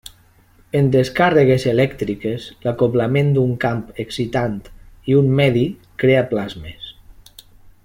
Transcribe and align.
En 0.77 0.87
descàrregues 0.93 1.65
elèctriques, 1.71 2.47
l'acoblament 2.63 3.29
d'un 3.35 3.53
camp 3.67 3.85
excitant 4.05 4.57
i 5.13 5.19
un 5.21 5.31
medi 5.43 5.67
crea 6.05 6.25
plasmes. 6.35 6.91